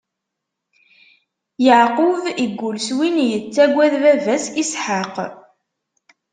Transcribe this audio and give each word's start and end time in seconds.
Yeɛqub 1.65 2.23
iggull 2.43 2.77
s 2.87 2.89
win 2.97 3.17
yettagwd 3.29 3.93
baba-s 4.03 4.45
Isḥaq. 4.61 5.15